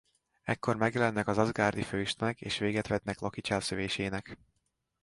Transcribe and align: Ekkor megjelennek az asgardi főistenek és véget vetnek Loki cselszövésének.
Ekkor 0.43 0.75
megjelennek 0.75 1.27
az 1.27 1.37
asgardi 1.37 1.83
főistenek 1.83 2.41
és 2.41 2.57
véget 2.57 2.87
vetnek 2.87 3.19
Loki 3.19 3.41
cselszövésének. 3.41 4.37